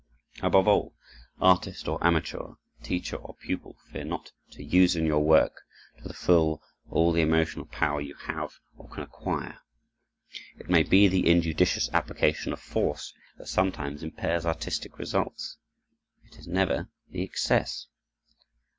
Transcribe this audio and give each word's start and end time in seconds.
Above 0.41 0.67
all, 0.67 0.95
artist 1.39 1.87
or 1.87 2.03
amateur, 2.03 2.55
teacher 2.81 3.17
or 3.17 3.35
pupil, 3.35 3.77
fear 3.91 4.03
not 4.03 4.31
to 4.49 4.63
use 4.63 4.95
in 4.95 5.05
your 5.05 5.19
work 5.23 5.61
to 5.99 6.07
the 6.07 6.13
full 6.15 6.59
all 6.89 7.11
the 7.11 7.21
emotional 7.21 7.67
power 7.67 8.01
you 8.01 8.15
have 8.15 8.53
or 8.77 8.89
can 8.89 9.03
acquire. 9.03 9.59
It 10.57 10.71
may 10.71 10.81
be 10.81 11.07
the 11.07 11.27
injudicious 11.29 11.87
application 11.93 12.51
of 12.51 12.59
force 12.59 13.13
that 13.37 13.45
sometimes 13.47 14.01
impairs 14.01 14.43
artistic 14.43 14.97
results; 14.97 15.57
it 16.25 16.35
is 16.37 16.47
never 16.47 16.89
the 17.09 17.21
excess. 17.21 17.85